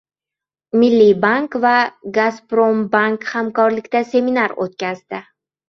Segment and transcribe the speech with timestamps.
[0.83, 1.73] «Milliy bank» va
[2.17, 5.25] «Gazprombank» hamkorlikda seminar o‘tkazdi